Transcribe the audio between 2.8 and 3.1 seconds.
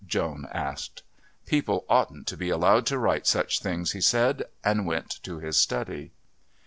to